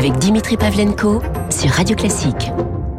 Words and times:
avec 0.00 0.16
Dimitri 0.16 0.56
Pavlenko 0.56 1.20
sur 1.50 1.68
Radio 1.72 1.94
Classique. 1.94 2.50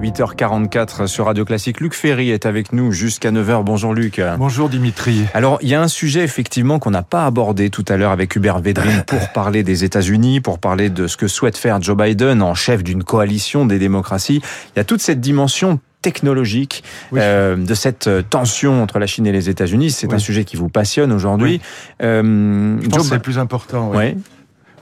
8h44 0.04 1.08
sur 1.08 1.26
Radio 1.26 1.46
Classique. 1.46 1.80
Luc 1.80 1.96
Ferry 1.96 2.30
est 2.30 2.46
avec 2.46 2.74
nous 2.74 2.92
jusqu'à 2.92 3.32
9h. 3.32 3.64
Bonjour 3.64 3.96
Luc. 3.96 4.22
Bonjour 4.38 4.70
Dimitri. 4.70 5.24
Alors, 5.34 5.58
il 5.64 5.70
y 5.70 5.74
a 5.74 5.82
un 5.82 5.88
sujet 5.88 6.24
effectivement 6.24 6.78
qu'on 6.78 6.92
n'a 6.92 7.02
pas 7.02 7.26
abordé 7.26 7.72
tout 7.72 7.84
à 7.88 7.98
l'heure 7.98 8.12
avec 8.12 8.36
Hubert 8.36 8.60
Védrine 8.60 9.04
pour 9.08 9.32
parler 9.34 9.64
des 9.64 9.84
États-Unis, 9.84 10.42
pour 10.42 10.60
parler 10.60 10.92
de 10.92 11.08
ce 11.08 11.18
que 11.18 11.28
souhaite 11.28 11.58
faire 11.58 11.82
Joe 11.82 11.98
Biden 11.98 12.44
en 12.44 12.54
chef 12.54 12.84
d'une 12.84 13.04
coalition 13.04 13.66
des 13.66 13.80
démocraties. 13.80 14.44
Il 14.76 14.78
y 14.78 14.80
a 14.80 14.84
toute 14.84 15.02
cette 15.02 15.22
dimension 15.22 15.80
technologique 16.04 16.84
euh, 17.16 17.56
de 17.56 17.74
cette 17.74 18.10
tension 18.30 18.84
entre 18.84 19.00
la 19.00 19.08
Chine 19.08 19.26
et 19.26 19.32
les 19.32 19.50
États-Unis. 19.50 19.90
C'est 19.90 20.14
un 20.14 20.20
sujet 20.20 20.44
qui 20.44 20.56
vous 20.56 20.70
passionne 20.70 21.12
aujourd'hui. 21.12 21.62
Euh, 22.04 22.78
Je 22.80 22.90
pense 22.90 23.08
c'est 23.08 23.16
le 23.16 23.22
plus 23.22 23.40
important. 23.40 23.92
Oui. 23.92 24.16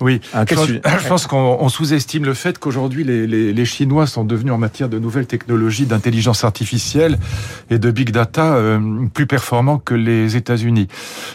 Oui, 0.02 0.22
ah, 0.34 0.46
je, 0.50 1.08
pense, 1.08 1.28
qu'on 1.28 1.70
sous-estime 1.70 2.26
le 2.26 2.34
fait 2.34 2.58
qu'aujourd'hui 2.58 3.04
les, 3.04 3.28
les, 3.28 3.54
les, 3.54 3.66
Chinois 3.66 4.08
sont 4.08 4.24
devenus 4.24 4.54
en 4.54 4.58
matière 4.58 4.90
de 4.90 4.98
nouvelles 4.98 5.28
technologies 5.28 5.86
d'intelligence 5.86 6.44
artificielle 6.44 7.18
et 7.70 7.80
de 7.80 7.92
big 7.92 8.12
data 8.12 8.54
euh, 8.54 8.80
plus 9.14 9.28
performants 9.28 9.78
que 9.78 9.94
les 9.94 10.36
États-Unis. 10.36 10.88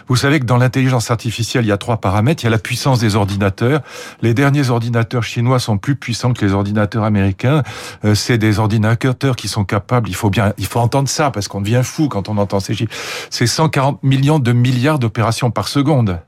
Vous 0.09 0.17
savez 0.17 0.41
que 0.41 0.47
dans 0.47 0.57
l'intelligence 0.57 1.11
artificielle, 1.11 1.65
il 1.65 1.69
y 1.69 1.73
a 1.73 1.77
trois 1.77 1.99
paramètres. 1.99 2.43
Il 2.43 2.47
y 2.47 2.49
a 2.49 2.51
la 2.51 2.59
puissance 2.59 3.01
des 3.01 3.17
ordinateurs. 3.17 3.83
Les 4.23 4.35
derniers 4.35 4.71
ordinateurs 4.71 5.23
chinois 5.23 5.59
sont 5.59 5.79
plus 5.79 5.97
puissants 5.97 6.33
que 6.33 6.45
les 6.45 6.53
ordinateurs 6.53 7.05
américains. 7.05 7.63
Euh, 8.05 8.15
c'est 8.15 8.39
des 8.39 8.59
ordinateurs 8.59 9.37
qui 9.37 9.49
sont 9.49 9.65
capables. 9.65 10.09
Il 10.09 10.15
faut 10.15 10.31
bien, 10.31 10.55
il 10.59 10.67
faut 10.67 10.81
entendre 10.81 11.09
ça 11.09 11.31
parce 11.31 11.49
qu'on 11.49 11.61
devient 11.61 11.83
fou 11.85 12.09
quand 12.09 12.29
on 12.29 12.39
entend 12.39 12.61
ces 12.61 12.75
chiffres. 12.75 12.95
C'est 13.31 13.47
140 13.47 14.03
millions 14.03 14.39
de 14.39 14.53
milliards 14.53 14.99
d'opérations 14.99 15.51
par 15.51 15.69
seconde. 15.69 16.21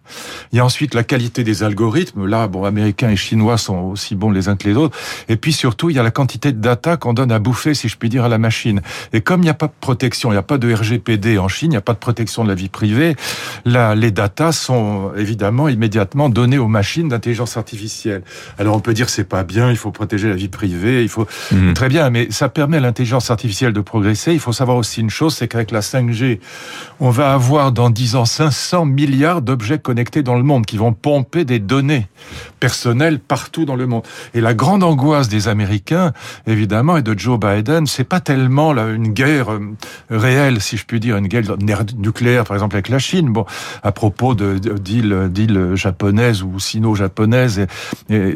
Il 0.52 0.56
y 0.56 0.60
a 0.60 0.64
ensuite 0.64 0.94
la 0.94 1.02
qualité 1.02 1.44
des 1.44 1.62
algorithmes 1.62 2.25
là, 2.26 2.48
bon, 2.48 2.64
américains 2.64 3.10
et 3.10 3.16
chinois 3.16 3.58
sont 3.58 3.78
aussi 3.78 4.14
bons 4.14 4.30
les 4.30 4.48
uns 4.48 4.56
que 4.56 4.68
les 4.68 4.76
autres. 4.76 4.96
Et 5.28 5.36
puis 5.36 5.52
surtout, 5.52 5.90
il 5.90 5.96
y 5.96 5.98
a 5.98 6.02
la 6.02 6.10
quantité 6.10 6.52
de 6.52 6.60
data 6.60 6.96
qu'on 6.96 7.12
donne 7.12 7.32
à 7.32 7.38
bouffer, 7.38 7.74
si 7.74 7.88
je 7.88 7.96
puis 7.96 8.08
dire, 8.08 8.24
à 8.24 8.28
la 8.28 8.38
machine. 8.38 8.80
Et 9.12 9.20
comme 9.20 9.40
il 9.40 9.44
n'y 9.44 9.50
a 9.50 9.54
pas 9.54 9.66
de 9.66 9.72
protection, 9.80 10.30
il 10.30 10.32
n'y 10.32 10.38
a 10.38 10.42
pas 10.42 10.58
de 10.58 10.72
RGPD 10.72 11.38
en 11.38 11.48
Chine, 11.48 11.68
il 11.68 11.74
n'y 11.74 11.76
a 11.76 11.82
pas 11.82 11.94
de 11.94 11.98
protection 11.98 12.44
de 12.44 12.48
la 12.48 12.54
vie 12.54 12.68
privée, 12.68 13.16
là, 13.64 13.94
les 13.94 14.10
datas 14.10 14.52
sont 14.52 15.12
évidemment 15.16 15.68
immédiatement 15.68 16.28
données 16.28 16.58
aux 16.58 16.68
machines 16.68 17.08
d'intelligence 17.08 17.56
artificielle. 17.56 18.22
Alors 18.58 18.76
on 18.76 18.80
peut 18.80 18.94
dire 18.94 19.08
c'est 19.08 19.24
pas 19.24 19.44
bien, 19.44 19.70
il 19.70 19.76
faut 19.76 19.90
protéger 19.90 20.28
la 20.28 20.34
vie 20.34 20.48
privée, 20.48 21.02
il 21.02 21.08
faut 21.08 21.26
mhm. 21.52 21.74
très 21.74 21.88
bien, 21.88 22.10
mais 22.10 22.28
ça 22.30 22.48
permet 22.48 22.78
à 22.78 22.80
l'intelligence 22.80 23.30
artificielle 23.30 23.72
de 23.72 23.80
progresser. 23.80 24.32
Il 24.32 24.40
faut 24.40 24.52
savoir 24.52 24.76
aussi 24.76 25.00
une 25.00 25.10
chose, 25.10 25.34
c'est 25.34 25.48
qu'avec 25.48 25.70
la 25.70 25.80
5G, 25.80 26.40
on 27.00 27.10
va 27.10 27.32
avoir 27.32 27.72
dans 27.72 27.90
10 27.90 28.16
ans 28.16 28.24
500 28.24 28.86
milliards 28.86 29.42
d'objets 29.42 29.78
connectés 29.78 30.22
dans 30.22 30.36
le 30.36 30.42
monde 30.42 30.66
qui 30.66 30.76
vont 30.76 30.92
pomper 30.92 31.44
des 31.44 31.58
données 31.58 32.06
personnel 32.60 33.18
partout 33.18 33.64
dans 33.64 33.76
le 33.76 33.86
monde. 33.86 34.02
Et 34.34 34.40
la 34.40 34.54
grande 34.54 34.82
angoisse 34.82 35.28
des 35.28 35.48
Américains, 35.48 36.12
évidemment, 36.46 36.96
et 36.96 37.02
de 37.02 37.18
Joe 37.18 37.38
Biden, 37.38 37.86
c'est 37.86 38.04
pas 38.04 38.20
tellement 38.20 38.72
là, 38.72 38.88
une 38.88 39.08
guerre 39.08 39.52
euh, 39.52 39.74
réelle, 40.10 40.60
si 40.60 40.76
je 40.76 40.84
puis 40.84 41.00
dire, 41.00 41.16
une 41.16 41.28
guerre 41.28 41.42
nucléaire, 41.96 42.44
par 42.44 42.56
exemple, 42.56 42.76
avec 42.76 42.88
la 42.88 42.98
Chine. 42.98 43.32
Bon, 43.32 43.44
à 43.82 43.92
propos 43.92 44.34
de 44.34 44.56
d'îles 44.56 45.74
japonaises 45.74 46.42
ou 46.42 46.58
sino-japonaises, 46.58 47.66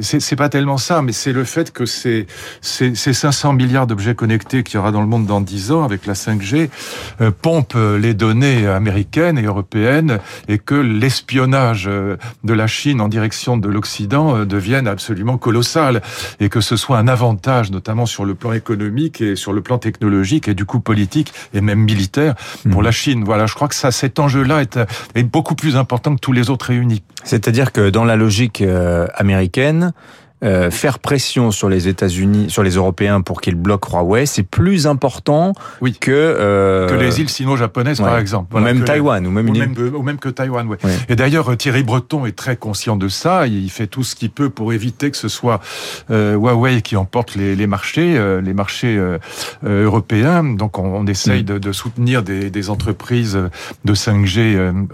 c'est 0.00 0.36
pas 0.36 0.48
tellement 0.48 0.78
ça, 0.78 1.02
mais 1.02 1.12
c'est 1.12 1.32
le 1.32 1.44
fait 1.44 1.72
que 1.72 1.86
ces, 1.86 2.26
ces, 2.60 2.94
500 2.94 3.52
milliards 3.52 3.86
d'objets 3.86 4.14
connectés 4.14 4.62
qu'il 4.62 4.76
y 4.76 4.78
aura 4.78 4.92
dans 4.92 5.00
le 5.00 5.06
monde 5.06 5.26
dans 5.26 5.40
10 5.40 5.72
ans 5.72 5.84
avec 5.84 6.06
la 6.06 6.14
5G 6.14 6.68
euh, 7.20 7.30
pompent 7.30 7.76
les 7.98 8.14
données 8.14 8.66
américaines 8.66 9.38
et 9.38 9.42
européennes 9.42 10.18
et 10.48 10.58
que 10.58 10.74
l'espionnage 10.74 11.86
euh, 11.88 12.16
de 12.44 12.52
la 12.52 12.66
Chine 12.66 13.00
en 13.00 13.08
direction 13.08 13.56
de 13.56 13.68
l'Occident 13.70 14.36
euh, 14.36 14.44
deviennent 14.44 14.88
absolument 14.88 15.38
colossales 15.38 16.02
et 16.40 16.48
que 16.48 16.60
ce 16.60 16.76
soit 16.76 16.98
un 16.98 17.08
avantage, 17.08 17.70
notamment 17.70 18.06
sur 18.06 18.24
le 18.24 18.34
plan 18.34 18.52
économique 18.52 19.20
et 19.20 19.36
sur 19.36 19.52
le 19.52 19.60
plan 19.60 19.78
technologique 19.78 20.48
et 20.48 20.54
du 20.54 20.64
coup 20.64 20.80
politique 20.80 21.32
et 21.54 21.60
même 21.60 21.80
militaire 21.80 22.34
pour 22.70 22.82
mmh. 22.82 22.84
la 22.84 22.90
Chine. 22.90 23.24
Voilà, 23.24 23.46
je 23.46 23.54
crois 23.54 23.68
que 23.68 23.74
ça, 23.74 23.90
cet 23.90 24.18
enjeu-là 24.18 24.62
est, 24.62 24.78
est 25.14 25.22
beaucoup 25.22 25.54
plus 25.54 25.76
important 25.76 26.14
que 26.14 26.20
tous 26.20 26.32
les 26.32 26.50
autres 26.50 26.66
réunis. 26.66 27.02
C'est-à-dire 27.24 27.72
que 27.72 27.90
dans 27.90 28.04
la 28.04 28.16
logique 28.16 28.60
euh, 28.60 29.06
américaine, 29.14 29.92
euh, 30.42 30.70
faire 30.70 30.98
pression 30.98 31.50
sur 31.50 31.68
les 31.68 31.86
États-Unis, 31.86 32.48
sur 32.48 32.62
les 32.62 32.70
Européens 32.70 33.20
pour 33.20 33.42
qu'ils 33.42 33.56
bloquent 33.56 33.90
Huawei, 33.98 34.24
c'est 34.24 34.42
plus 34.42 34.86
important 34.86 35.52
oui. 35.82 35.92
que 35.92 36.10
euh... 36.10 36.88
que 36.88 36.94
les 36.94 37.20
îles 37.20 37.28
sino-japonaises 37.28 38.00
par 38.00 38.16
exemple, 38.16 38.56
ou 38.56 38.60
même 38.60 38.84
Taïwan, 38.84 39.26
ou 39.26 39.30
même, 39.30 39.50
ou 39.50 39.52
même, 39.52 39.74
ou 39.94 40.02
même 40.02 40.18
que 40.18 40.30
Taïwan. 40.30 40.66
Ouais. 40.66 40.78
Et 41.10 41.16
d'ailleurs 41.16 41.54
Thierry 41.58 41.82
Breton 41.82 42.24
est 42.24 42.36
très 42.36 42.56
conscient 42.56 42.96
de 42.96 43.08
ça. 43.08 43.46
Il 43.46 43.70
fait 43.70 43.86
tout 43.86 44.02
ce 44.02 44.14
qu'il 44.14 44.30
peut 44.30 44.48
pour 44.48 44.72
éviter 44.72 45.10
que 45.10 45.18
ce 45.18 45.28
soit 45.28 45.60
euh, 46.10 46.36
Huawei 46.36 46.80
qui 46.80 46.96
emporte 46.96 47.34
les, 47.34 47.54
les 47.54 47.66
marchés, 47.66 48.18
les 48.42 48.54
marchés 48.54 48.98
européens. 49.62 50.42
Donc 50.42 50.78
on, 50.78 50.84
on 50.84 51.06
essaye 51.06 51.42
mm. 51.42 51.46
de, 51.46 51.58
de, 51.58 51.72
soutenir 51.72 52.22
des, 52.22 52.48
des, 52.48 52.70
entreprises 52.70 53.38
de 53.84 53.94
5G 53.94 54.86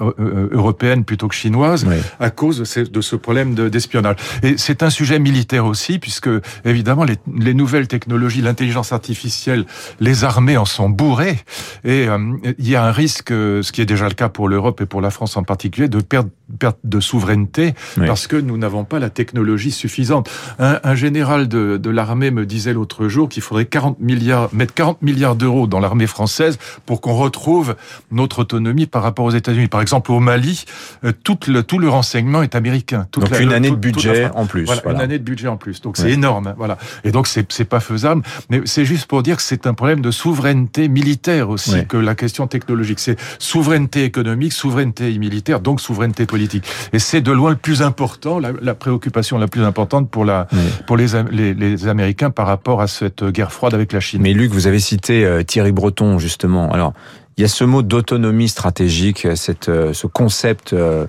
européennes 0.50 1.04
plutôt 1.04 1.28
que 1.28 1.36
chinoises 1.36 1.86
à 2.18 2.30
cause 2.30 2.58
de 2.58 2.64
ce, 2.64 2.80
de 2.80 3.00
ce 3.00 3.14
problème 3.14 3.54
d'espionnage. 3.54 4.16
Et 4.42 4.56
c'est 4.56 4.82
un 4.82 4.90
sujet 4.90 5.20
militaire 5.20 5.35
militaire 5.36 5.66
aussi, 5.66 5.98
puisque 5.98 6.30
évidemment 6.64 7.04
les, 7.04 7.16
les 7.36 7.52
nouvelles 7.52 7.88
technologies, 7.88 8.40
l'intelligence 8.40 8.92
artificielle, 8.92 9.66
les 10.00 10.24
armées 10.24 10.56
en 10.56 10.64
sont 10.64 10.88
bourrées, 10.88 11.38
et 11.84 12.08
euh, 12.08 12.18
il 12.58 12.68
y 12.68 12.74
a 12.74 12.84
un 12.84 12.92
risque, 12.92 13.28
ce 13.28 13.70
qui 13.70 13.82
est 13.82 13.86
déjà 13.86 14.08
le 14.08 14.14
cas 14.14 14.30
pour 14.30 14.48
l'Europe 14.48 14.80
et 14.80 14.86
pour 14.86 15.02
la 15.02 15.10
France 15.10 15.36
en 15.36 15.42
particulier, 15.42 15.88
de 15.88 16.00
perdre 16.00 16.30
perte 16.58 16.78
de 16.84 17.00
souveraineté 17.00 17.74
parce 18.06 18.26
que 18.26 18.36
nous 18.36 18.56
n'avons 18.56 18.84
pas 18.84 18.98
la 18.98 19.10
technologie 19.10 19.72
suffisante. 19.72 20.30
Un, 20.58 20.78
un 20.84 20.94
général 20.94 21.48
de, 21.48 21.76
de 21.76 21.90
l'armée 21.90 22.30
me 22.30 22.46
disait 22.46 22.72
l'autre 22.72 23.08
jour 23.08 23.28
qu'il 23.28 23.42
faudrait 23.42 23.66
40 23.66 24.00
milliards, 24.00 24.48
mettre 24.52 24.74
40 24.74 25.02
milliards 25.02 25.36
d'euros 25.36 25.66
dans 25.66 25.80
l'armée 25.80 26.06
française 26.06 26.58
pour 26.86 27.00
qu'on 27.00 27.14
retrouve 27.14 27.74
notre 28.10 28.40
autonomie 28.40 28.86
par 28.86 29.02
rapport 29.02 29.24
aux 29.24 29.30
États-Unis. 29.30 29.68
Par 29.68 29.80
exemple, 29.80 30.12
au 30.12 30.20
Mali, 30.20 30.64
euh, 31.04 31.12
tout 31.24 31.38
le, 31.48 31.62
tout 31.62 31.78
le 31.78 31.88
renseignement 31.88 32.42
est 32.42 32.54
américain. 32.54 33.06
Toute 33.10 33.24
donc 33.28 33.40
une 33.40 33.52
année 33.52 33.70
de 33.70 33.76
budget 33.76 34.30
en 34.34 34.46
plus. 34.46 34.64
Voilà, 34.64 34.82
une 34.86 35.00
année 35.00 35.18
de 35.18 35.24
budget 35.26 35.48
en 35.48 35.58
plus. 35.58 35.82
Donc 35.82 35.98
c'est 35.98 36.10
énorme. 36.10 36.54
Voilà. 36.56 36.78
Et 37.04 37.10
donc 37.10 37.26
c'est 37.26 37.52
c'est 37.52 37.66
pas 37.66 37.80
faisable. 37.80 38.22
Mais 38.48 38.62
c'est 38.64 38.86
juste 38.86 39.06
pour 39.06 39.22
dire 39.22 39.36
que 39.36 39.42
c'est 39.42 39.66
un 39.66 39.74
problème 39.74 40.00
de 40.00 40.10
souveraineté 40.10 40.88
militaire 40.88 41.50
aussi 41.50 41.86
que 41.86 41.98
la 41.98 42.14
question 42.14 42.46
technologique. 42.46 42.98
C'est 42.98 43.18
souveraineté 43.38 44.04
économique, 44.04 44.52
souveraineté 44.52 45.18
militaire, 45.18 45.60
donc 45.60 45.80
souveraineté 45.80 46.24
politique. 46.26 46.64
Et 46.92 46.98
c'est 46.98 47.20
de 47.20 47.32
loin 47.32 47.50
le 47.50 47.56
plus 47.56 47.82
important, 47.82 48.38
la, 48.38 48.52
la, 48.60 48.74
préoccupation 48.74 49.38
la 49.38 49.48
plus 49.48 49.62
importante 49.62 50.10
pour, 50.10 50.24
la, 50.24 50.46
pour 50.86 50.96
les, 50.96 51.08
les, 51.30 51.54
les, 51.54 51.88
Américains 51.88 52.30
par 52.30 52.46
rapport 52.46 52.80
à 52.80 52.86
cette 52.86 53.24
guerre 53.24 53.52
froide 53.52 53.74
avec 53.74 53.92
la 53.92 54.00
Chine. 54.00 54.22
Mais 54.22 54.32
Luc, 54.32 54.52
vous 54.52 54.66
avez 54.66 54.78
cité 54.78 55.24
euh, 55.24 55.42
Thierry 55.42 55.72
Breton, 55.72 56.18
justement. 56.18 56.70
Alors, 56.72 56.92
il 57.36 57.42
y 57.42 57.44
a 57.44 57.48
ce 57.48 57.64
mot 57.64 57.82
d'autonomie 57.82 58.48
stratégique, 58.48 59.28
cette, 59.34 59.68
euh, 59.68 59.92
ce 59.92 60.06
concept 60.06 60.72
euh, 60.72 61.06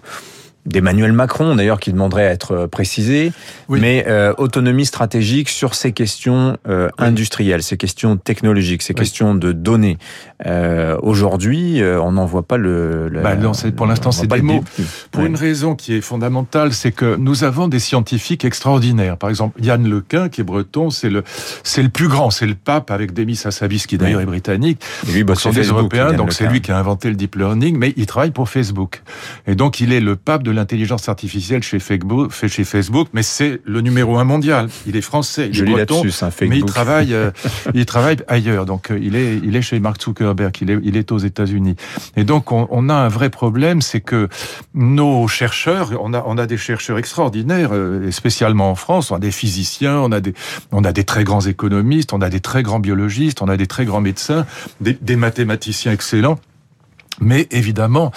d'Emmanuel 0.68 1.14
Macron, 1.14 1.56
d'ailleurs, 1.56 1.80
qui 1.80 1.92
demanderait 1.92 2.28
à 2.28 2.32
être 2.32 2.52
euh, 2.52 2.68
précisé, 2.68 3.32
mais 3.70 4.06
euh, 4.08 4.34
autonomie 4.38 4.86
stratégique 4.86 5.50
sur 5.50 5.74
ces 5.74 5.94
questions 5.94 6.58
euh, 6.68 6.90
industrielles, 6.98 7.64
ces 7.64 7.78
questions 7.78 8.18
technologiques, 8.18 8.84
ces 8.84 8.94
questions 8.94 9.34
de 9.34 9.52
données. 9.52 9.98
Euh, 10.46 10.98
Aujourd'hui, 11.02 11.82
on 11.84 12.12
n'en 12.14 12.26
voit 12.26 12.44
pas 12.44 12.58
le... 12.58 13.10
bah 13.24 13.36
non, 13.36 13.54
pour 13.76 13.86
l'instant, 13.86 14.12
c'est 14.12 14.28
des 14.28 14.42
mots. 14.42 14.64
Pour 15.12 15.26
une 15.26 15.36
raison 15.36 15.76
qui 15.76 15.96
est 15.96 16.02
fondamentale, 16.02 16.74
c'est 16.74 16.92
que 16.92 17.16
nous 17.16 17.44
avons 17.44 17.68
des 17.68 17.80
scientifiques 17.80 18.44
extraordinaires. 18.46 19.18
Par 19.18 19.30
exemple, 19.30 19.62
Yann 19.64 19.88
Lequin, 19.88 20.30
qui 20.30 20.42
est 20.42 20.44
breton, 20.44 20.90
c'est 20.90 21.10
le, 21.10 21.24
le 21.78 21.90
plus 21.90 22.08
grand, 22.08 22.30
c'est 22.30 22.46
le 22.46 22.56
pape 22.56 22.92
avec 22.92 23.14
Demis 23.14 23.40
Hassabis, 23.44 23.86
qui 23.88 23.98
d'ailleurs 23.98 24.22
est 24.22 24.26
britannique. 24.26 24.82
Et 25.08 25.14
lui, 25.14 25.24
bah, 25.24 25.36
sont 25.36 25.52
des 25.52 25.68
Européens, 25.68 26.14
donc 26.14 26.34
c'est 26.34 26.48
lui 26.48 26.62
qui 26.62 26.72
a 26.72 26.78
inventé 26.78 27.10
le 27.10 27.16
deep 27.16 27.36
learning, 27.36 27.78
mais 27.78 27.94
il 27.96 28.06
travaille 28.06 28.32
pour 28.32 28.50
Facebook. 28.50 29.02
Et 29.48 29.56
donc, 29.56 29.80
il 29.80 29.94
est 29.94 30.02
le 30.02 30.16
pape 30.16 30.44
de 30.44 30.52
l'intelligence 30.58 31.08
artificielle 31.08 31.64
chez 31.64 31.80
Facebook, 31.80 32.32
fait 32.32 32.50
chez 32.50 32.64
Facebook, 32.64 33.08
mais 33.14 33.24
c'est 33.24 33.62
le 33.64 33.82
numéro 33.82 34.18
un 34.18 34.24
mondial. 34.24 34.68
Il 34.86 34.96
est 34.96 35.02
français, 35.02 35.48
il 35.48 35.54
Je 35.54 35.64
est 35.64 35.72
breton, 35.72 36.04
mais 36.42 36.58
il 36.58 36.66
travaille, 36.66 37.14
euh, 37.14 37.32
il 37.74 37.86
travaille 37.86 38.18
ailleurs. 38.28 38.66
Donc 38.66 38.92
euh, 38.92 39.00
il 39.02 39.16
est, 39.16 39.38
il 39.38 39.56
est 39.56 39.62
chez 39.62 39.80
Mark 39.80 40.02
Zuckerberg, 40.02 40.54
il 40.62 40.72
est, 40.72 40.80
il 40.84 40.98
est 40.98 41.12
aux 41.12 41.18
États-Unis. 41.18 41.76
Et 42.16 42.24
donc 42.24 42.52
on, 42.52 42.68
on, 42.72 42.90
a 42.90 42.94
un 42.94 43.08
vrai 43.08 43.30
problème, 43.30 43.82
c'est 43.82 44.02
que 44.02 44.28
nos 44.74 45.28
chercheurs, 45.28 45.92
on 46.02 46.14
a, 46.14 46.24
on 46.26 46.38
a 46.38 46.46
des 46.46 46.58
chercheurs 46.58 46.98
extraordinaires, 46.98 47.70
euh, 47.72 48.12
spécialement 48.12 48.72
en 48.72 48.76
France, 48.76 49.12
on 49.12 49.16
a 49.16 49.20
des 49.20 49.32
physiciens, 49.32 50.00
on 50.00 50.12
a 50.12 50.20
des, 50.20 50.34
on 50.72 50.84
a 50.84 50.92
des 50.92 51.04
très 51.04 51.24
grands 51.24 51.42
économistes, 51.42 52.14
on 52.14 52.22
a 52.22 52.30
des 52.30 52.40
très 52.42 52.64
grands 52.64 52.80
biologistes, 52.80 53.42
on 53.42 53.48
a 53.48 53.58
des 53.58 53.68
très 53.68 53.86
grands 53.86 54.02
médecins, 54.02 54.46
des, 54.82 54.98
des 55.00 55.16
mathématiciens 55.16 55.92
excellents. 55.92 56.40
Mais 57.20 57.48
évidemment, 57.52 58.12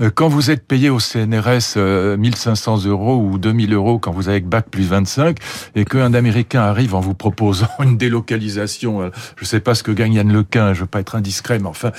euh, 0.00 0.10
quand 0.14 0.28
vous 0.28 0.50
êtes 0.50 0.66
payé 0.66 0.90
au 0.90 1.00
CNRS 1.00 1.76
1500 1.76 2.86
euh, 2.86 2.90
euros 2.90 3.16
ou 3.16 3.38
2000 3.38 3.72
euros 3.74 3.98
quand 3.98 4.12
vous 4.12 4.28
avez 4.28 4.40
bac 4.40 4.66
plus 4.70 4.84
25 4.84 5.38
et 5.74 5.84
qu'un 5.84 6.14
Américain 6.14 6.60
arrive 6.60 6.94
en 6.94 7.00
vous 7.00 7.14
proposant 7.14 7.68
une 7.82 7.96
délocalisation, 7.96 9.02
euh, 9.02 9.10
je 9.36 9.42
ne 9.42 9.46
sais 9.46 9.60
pas 9.60 9.74
ce 9.74 9.82
que 9.82 9.90
gagne 9.90 10.14
Yann 10.14 10.32
Lequin, 10.32 10.72
je 10.72 10.78
ne 10.78 10.84
veux 10.84 10.86
pas 10.86 11.00
être 11.00 11.16
indiscret, 11.16 11.58
mais 11.58 11.68
enfin, 11.68 11.90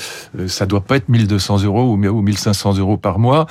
ça 0.47 0.65
doit 0.65 0.81
pas 0.81 0.97
être 0.97 1.09
1200 1.09 1.63
euros 1.63 1.93
ou 1.93 1.97
1500 1.97 2.77
euros 2.77 2.97
par 2.97 3.19
mois. 3.19 3.47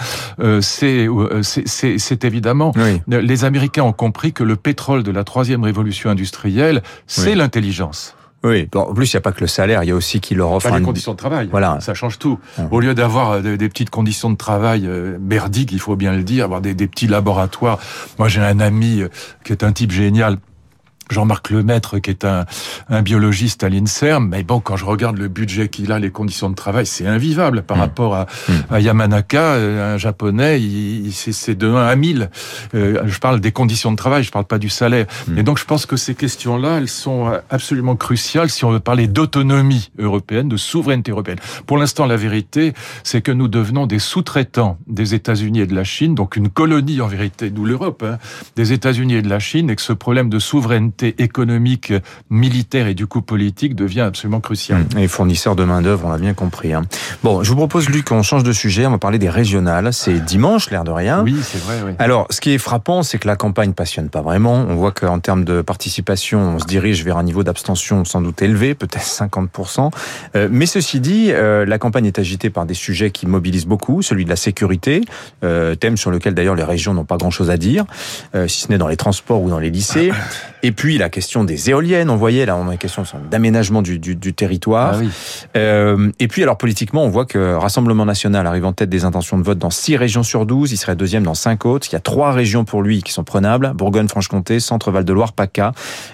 C'est 0.61 1.09
c'est 1.43 2.25
évidemment, 2.25 2.73
les 3.07 3.45
Américains 3.45 3.83
ont 3.83 3.93
compris 3.93 4.33
que 4.33 4.45
le 4.45 4.57
pétrole 4.57 5.03
de 5.03 5.11
la 5.11 5.25
troisième 5.25 5.63
révolution 5.65 6.11
industrielle, 6.11 6.83
c'est 7.07 7.35
l'intelligence. 7.35 8.15
Oui, 8.45 8.69
en 8.75 8.93
plus, 8.93 9.11
il 9.11 9.17
n'y 9.17 9.19
a 9.19 9.23
pas 9.23 9.33
que 9.33 9.41
le 9.41 9.47
salaire, 9.47 9.83
il 9.83 9.89
y 9.89 9.91
a 9.91 9.95
aussi 9.95 10.21
qui 10.21 10.35
leur 10.35 10.53
offre... 10.53 10.71
les 10.77 10.83
conditions 10.83 11.13
de 11.13 11.17
travail, 11.17 11.49
voilà. 11.51 11.79
ça 11.81 11.95
change 11.95 12.19
tout. 12.19 12.39
Au 12.71 12.79
lieu 12.79 12.95
d'avoir 12.95 13.33
euh, 13.33 13.57
des, 13.57 13.69
petites 13.71 13.91
conditions 13.91 14.31
de 14.31 14.37
travail 14.37 14.87
euh, 14.87 15.17
merdiques, 15.19 15.73
il 15.73 15.81
faut 15.81 15.97
bien 15.97 16.13
le 16.13 16.23
dire, 16.23 16.45
avoir 16.45 16.61
des, 16.61 16.75
des 16.75 16.87
petits 16.87 17.07
laboratoires. 17.07 17.79
Moi, 18.19 18.29
j'ai 18.29 18.43
un 18.43 18.61
ami 18.61 19.01
euh, 19.01 19.09
qui 19.45 19.53
est 19.53 19.65
un 19.65 19.73
type 19.73 19.91
génial, 19.91 20.37
Jean-Marc 21.11 21.51
Lemaître, 21.51 21.99
qui 21.99 22.11
est 22.11 22.25
un, 22.25 22.47
un 22.89 23.03
biologiste 23.03 23.63
à 23.65 23.69
l'INSERM, 23.69 24.29
mais 24.29 24.43
bon, 24.43 24.61
quand 24.61 24.77
je 24.77 24.85
regarde 24.85 25.19
le 25.19 25.29
budget 25.29 25.69
qu'il 25.69 25.93
a, 25.93 25.99
les 25.99 26.11
conditions 26.11 26.51
de 26.51 26.55
travail, 26.55 26.87
c'est 26.87 27.07
invivable 27.07 27.63
par 27.63 27.77
mmh. 27.77 27.81
rapport 27.81 28.15
à, 28.15 28.27
mmh. 28.49 28.53
à, 28.71 28.81
Yamanaka, 28.81 29.41
euh, 29.41 29.95
un 29.95 29.99
japonais, 29.99 30.61
c'est 31.11 31.55
de 31.55 31.69
1 31.69 31.87
à 31.87 31.97
1000. 31.97 32.31
Euh, 32.75 33.03
je 33.05 33.19
parle 33.19 33.41
des 33.41 33.53
conditions 33.53 33.93
de 33.93 33.97
travail, 33.97 34.23
je 34.23 34.31
parle 34.31 34.47
pas 34.47 34.59
du 34.59 34.69
salaire. 34.69 35.07
Mmh. 35.29 35.39
Et 35.39 35.43
donc, 35.43 35.59
je 35.59 35.65
pense 35.65 35.87
que 35.87 35.97
ces 35.97 36.15
questions-là, 36.15 36.79
elles 36.79 36.89
sont 36.89 37.33
absolument 37.51 37.97
cruciales 37.97 38.51
si 38.51 38.65
on 38.65 38.71
veut 38.71 38.81
parler 38.81 39.07
d'autonomie 39.07 39.91
européenne, 39.99 40.49
de 40.49 40.57
souveraineté 40.57 41.11
européenne. 41.11 41.39
Pour 41.67 41.79
l'instant, 41.79 42.07
la 42.07 42.17
vérité, 42.17 42.73
c'est 43.03 43.21
que 43.21 43.33
nous 43.33 43.49
devenons 43.49 43.87
des 43.87 43.99
sous-traitants 43.99 44.79
des 44.87 45.15
États-Unis 45.15 45.61
et 45.61 45.67
de 45.67 45.75
la 45.75 45.85
Chine, 45.85 46.15
donc 46.15 46.37
une 46.37 46.49
colonie 46.49 47.01
en 47.01 47.07
vérité, 47.07 47.51
d'où 47.51 47.65
l'Europe, 47.65 48.05
hein, 48.07 48.19
des 48.57 48.73
États-Unis 48.73 49.15
et 49.15 49.23
de 49.23 49.29
la 49.29 49.39
Chine, 49.39 49.71
et 49.71 49.77
que 49.77 49.83
ce 49.83 49.93
problème 49.93 50.29
de 50.29 50.39
souveraineté 50.39 50.94
économique, 51.03 51.93
militaire 52.31 52.87
et 52.87 52.95
du 52.95 53.07
coup 53.07 53.23
politique 53.23 53.75
devient 53.75 54.03
absolument 54.03 54.41
crucial. 54.41 54.85
Mmh. 54.95 54.99
Et 54.99 55.09
fournisseurs 55.09 55.57
de 55.57 55.65
main-d'œuvre, 55.65 56.07
on 56.07 56.11
l'a 56.11 56.19
bien 56.19 56.35
compris. 56.35 56.73
Hein. 56.73 56.83
Bon, 57.23 57.43
je 57.43 57.51
vous 57.51 57.57
propose, 57.57 57.89
Luc, 57.89 58.07
qu'on 58.07 58.23
change 58.23 58.43
de 58.43 58.53
sujet. 58.53 58.87
On 58.87 58.91
va 58.91 58.99
parler 58.99 59.19
des 59.19 59.31
régionales. 59.31 59.93
C'est 59.93 60.25
dimanche, 60.25 60.71
l'air 60.71 60.85
de 60.85 60.91
rien. 60.91 61.23
Oui, 61.23 61.37
c'est 61.43 61.63
vrai. 61.63 61.77
Oui. 61.85 61.93
Alors, 61.99 62.27
ce 62.31 62.41
qui 62.41 62.53
est 62.53 62.59
frappant, 62.59 63.03
c'est 63.03 63.19
que 63.19 63.27
la 63.27 63.37
campagne 63.37 63.73
passionne 63.73 64.09
pas 64.09 64.23
vraiment. 64.23 64.67
On 64.69 64.75
voit 64.75 64.93
qu'en 64.93 65.19
termes 65.19 65.45
de 65.45 65.63
participation, 65.63 66.41
on 66.41 66.59
se 66.59 66.67
dirige 66.67 67.05
vers 67.05 67.17
un 67.17 67.23
niveau 67.23 67.43
d'abstention 67.43 68.05
sans 68.05 68.21
doute 68.21 68.43
élevé, 68.43 68.75
peut-être 68.75 69.05
50%. 69.05 69.91
Euh, 70.37 70.49
mais 70.51 70.67
ceci 70.67 71.01
dit, 71.01 71.31
euh, 71.31 71.65
la 71.65 71.79
campagne 71.79 72.07
est 72.07 72.19
agitée 72.19 72.51
par 72.51 72.67
des 72.67 72.75
sujets 72.75 73.11
qui 73.11 73.27
mobilisent 73.27 73.67
beaucoup, 73.67 74.03
celui 74.03 74.25
de 74.25 74.31
la 74.31 74.37
sécurité, 74.37 75.03
euh, 75.43 75.75
thème 75.75 75.97
sur 75.97 76.11
lequel 76.11 76.35
d'ailleurs 76.35 76.55
les 76.55 76.65
régions 76.65 76.95
n'ont 76.95 77.05
pas 77.05 77.17
grand-chose 77.17 77.51
à 77.51 77.57
dire, 77.57 77.85
si 78.47 78.63
ce 78.63 78.69
n'est 78.71 78.79
dans 78.79 78.89
les 78.89 78.97
transports 78.97 79.43
ou 79.43 79.51
dans 79.51 79.59
les 79.59 79.71
lycées. 79.71 80.13
Et 80.65 80.73
puis 80.73 80.84
la 80.93 81.09
question 81.09 81.45
des 81.45 81.71
éoliennes, 81.71 82.11
on 82.11 82.17
voyait 82.17 82.47
là, 82.47 82.57
on 82.57 82.69
a 82.69 82.73
une 82.73 82.79
question 82.79 83.03
d'aménagement 83.31 83.83
du, 83.83 83.99
du, 83.99 84.15
du, 84.15 84.35
territoire. 84.35 85.01
Ah 85.01 85.59
euh, 85.59 86.11
et 86.21 86.29
puis 86.29 86.43
alors 86.43 86.59
politiquement, 86.59 87.05
on 87.05 87.09
voit 87.09 87.25
que 87.25 87.55
Rassemblement 87.55 88.05
National 88.05 88.47
arrive 88.47 88.65
en 88.65 88.73
tête 88.73 88.91
des 88.91 89.05
intentions 89.05 89.39
de 89.39 89.43
vote 89.43 89.59
dans 89.59 89.71
6 89.71 89.97
régions 89.97 90.23
sur 90.23 90.47
12, 90.47 90.73
il 90.73 90.77
serait 90.77 90.97
deuxième 90.97 91.25
dans 91.25 91.35
5 91.35 91.67
autres. 91.67 91.89
Il 91.91 91.93
y 91.93 91.97
a 91.97 92.01
trois 92.01 92.33
régions 92.33 92.65
pour 92.65 92.83
lui 92.83 93.03
qui 93.03 93.13
sont 93.13 93.25
prenables, 93.25 93.73
Bourgogne-Franche-Comté, 93.75 94.61
Centre-Val 94.61 95.05
de 95.05 95.13
Loire, 95.13 95.33
PACA. 95.33 95.73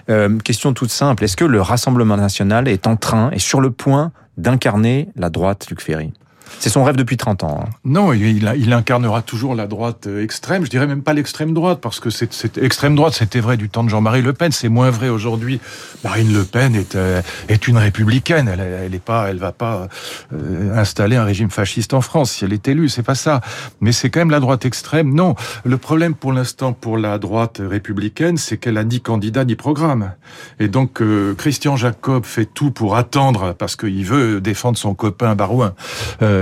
Euh, 0.08 0.38
question 0.38 0.72
toute 0.72 0.90
simple, 0.90 1.24
est-ce 1.24 1.36
que 1.36 1.44
le 1.44 1.60
Rassemblement 1.60 2.16
National 2.16 2.68
est 2.68 2.86
en 2.86 2.96
train 2.96 3.30
et 3.32 3.38
sur 3.38 3.60
le 3.60 3.70
point 3.70 4.12
d'incarner 4.36 5.08
la 5.16 5.30
droite 5.30 5.66
Luc 5.68 5.80
Ferry? 5.82 6.12
C'est 6.58 6.70
son 6.70 6.84
rêve 6.84 6.96
depuis 6.96 7.16
30 7.16 7.44
ans. 7.44 7.64
Hein. 7.64 7.70
Non, 7.84 8.12
il, 8.12 8.72
incarnera 8.72 9.22
toujours 9.22 9.54
la 9.54 9.66
droite 9.66 10.06
euh, 10.06 10.22
extrême. 10.22 10.64
Je 10.64 10.70
dirais 10.70 10.86
même 10.86 11.02
pas 11.02 11.12
l'extrême 11.12 11.54
droite, 11.54 11.80
parce 11.80 12.00
que 12.00 12.10
c'est 12.10 12.58
extrême 12.58 12.94
droite, 12.94 13.14
c'était 13.14 13.40
vrai 13.40 13.56
du 13.56 13.68
temps 13.68 13.84
de 13.84 13.88
Jean-Marie 13.88 14.22
Le 14.22 14.32
Pen. 14.32 14.52
C'est 14.52 14.68
moins 14.68 14.90
vrai 14.90 15.08
aujourd'hui. 15.08 15.60
Marine 16.04 16.32
Le 16.32 16.44
Pen 16.44 16.74
est, 16.74 16.94
euh, 16.94 17.22
une 17.68 17.76
républicaine. 17.78 18.48
Elle, 18.48 18.60
elle 18.60 19.00
pas, 19.00 19.28
elle 19.28 19.38
va 19.38 19.52
pas 19.52 19.88
euh, 20.32 20.76
installer 20.76 21.16
un 21.16 21.24
régime 21.24 21.50
fasciste 21.50 21.94
en 21.94 22.00
France 22.00 22.32
si 22.32 22.44
elle 22.44 22.52
est 22.52 22.66
élue. 22.68 22.88
C'est 22.88 23.02
pas 23.02 23.14
ça. 23.14 23.40
Mais 23.80 23.92
c'est 23.92 24.10
quand 24.10 24.20
même 24.20 24.30
la 24.30 24.40
droite 24.40 24.64
extrême. 24.64 25.14
Non, 25.14 25.34
le 25.64 25.78
problème 25.78 26.14
pour 26.14 26.32
l'instant 26.32 26.72
pour 26.72 26.98
la 26.98 27.18
droite 27.18 27.60
républicaine, 27.64 28.36
c'est 28.36 28.56
qu'elle 28.56 28.78
a 28.78 28.84
ni 28.84 29.00
candidat 29.00 29.44
ni 29.44 29.54
programme. 29.54 30.12
Et 30.58 30.68
donc 30.68 31.02
Christian 31.36 31.76
Jacob 31.76 32.24
fait 32.24 32.46
tout 32.46 32.70
pour 32.70 32.96
attendre 32.96 33.54
parce 33.54 33.76
qu'il 33.76 34.04
veut 34.04 34.40
défendre 34.40 34.78
son 34.78 34.94
copain 34.94 35.34
Barouin. 35.34 35.74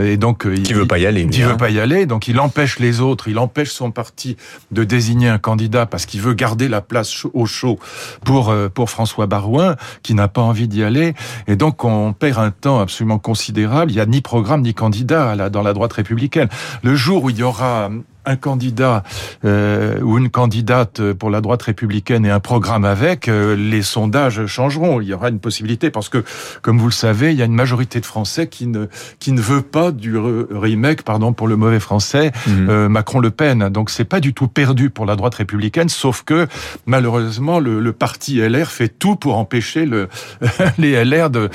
Et 0.04 0.16
donc 0.16 0.46
euh, 0.46 0.54
il 0.56 0.74
veut 0.74 0.86
pas 0.86 0.98
y 0.98 1.06
aller. 1.06 1.28
Il 1.30 1.44
veut 1.44 1.56
pas 1.56 1.70
y 1.70 1.80
aller, 1.80 2.06
donc 2.06 2.28
il 2.28 2.38
empêche 2.40 2.78
les 2.78 3.00
autres, 3.00 3.28
il 3.28 3.38
empêche 3.38 3.70
son 3.70 3.90
parti 3.90 4.36
de 4.70 4.84
désigner 4.84 5.28
un 5.28 5.38
candidat 5.38 5.86
parce 5.86 6.06
qu'il 6.06 6.20
veut 6.20 6.34
garder 6.34 6.68
la 6.68 6.80
place 6.80 7.24
au 7.32 7.46
chaud 7.46 7.78
pour 8.24 8.50
euh, 8.50 8.68
pour 8.68 8.90
François 8.90 9.26
Barouin 9.26 9.76
qui 10.02 10.14
n'a 10.14 10.28
pas 10.28 10.42
envie 10.42 10.68
d'y 10.68 10.82
aller. 10.82 11.14
Et 11.46 11.56
donc 11.56 11.84
on 11.84 12.12
perd 12.12 12.38
un 12.38 12.50
temps 12.50 12.80
absolument 12.80 13.18
considérable. 13.18 13.90
Il 13.90 13.96
y 13.96 14.00
a 14.00 14.06
ni 14.06 14.20
programme 14.20 14.62
ni 14.62 14.74
candidat 14.74 15.50
dans 15.50 15.62
la 15.62 15.72
droite 15.72 15.92
républicaine. 15.92 16.48
Le 16.82 16.94
jour 16.94 17.24
où 17.24 17.30
il 17.30 17.38
y 17.38 17.42
aura 17.42 17.90
un 18.28 18.36
candidat 18.36 19.02
euh, 19.44 20.00
ou 20.02 20.18
une 20.18 20.28
candidate 20.28 21.12
pour 21.14 21.30
la 21.30 21.40
droite 21.40 21.62
républicaine 21.62 22.26
et 22.26 22.30
un 22.30 22.40
programme 22.40 22.84
avec, 22.84 23.28
euh, 23.28 23.56
les 23.56 23.82
sondages 23.82 24.46
changeront. 24.46 25.00
Il 25.00 25.08
y 25.08 25.14
aura 25.14 25.30
une 25.30 25.40
possibilité 25.40 25.90
parce 25.90 26.08
que, 26.08 26.22
comme 26.60 26.78
vous 26.78 26.86
le 26.86 26.92
savez, 26.92 27.32
il 27.32 27.38
y 27.38 27.42
a 27.42 27.46
une 27.46 27.54
majorité 27.54 28.00
de 28.00 28.06
Français 28.06 28.46
qui 28.46 28.66
ne 28.66 28.86
qui 29.18 29.32
ne 29.32 29.40
veut 29.40 29.62
pas 29.62 29.90
du 29.92 30.16
remake, 30.18 31.02
pardon 31.02 31.32
pour 31.32 31.48
le 31.48 31.56
mauvais 31.56 31.80
français, 31.80 32.32
mhm. 32.46 32.68
euh, 32.68 32.88
Macron-Le 32.88 33.30
Pen. 33.30 33.70
Donc 33.70 33.90
c'est 33.90 34.04
pas 34.04 34.20
du 34.20 34.34
tout 34.34 34.48
perdu 34.48 34.90
pour 34.90 35.06
la 35.06 35.16
droite 35.16 35.36
républicaine, 35.36 35.88
sauf 35.88 36.22
que 36.22 36.46
malheureusement 36.86 37.60
le, 37.60 37.80
le 37.80 37.92
parti 37.92 38.40
LR 38.40 38.70
fait 38.70 38.88
tout 38.88 39.16
pour 39.16 39.38
empêcher 39.38 39.86
le, 39.86 40.08
les 40.78 41.02
LR 41.02 41.30
de 41.30 41.48